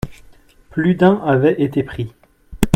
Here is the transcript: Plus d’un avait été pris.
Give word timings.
Plus 0.71 0.95
d’un 0.95 1.17
avait 1.17 1.61
été 1.61 1.83
pris. 1.83 2.11